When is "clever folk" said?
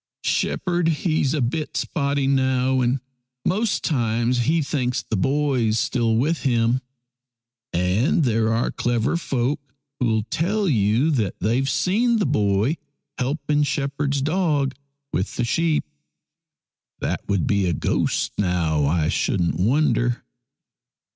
8.71-9.59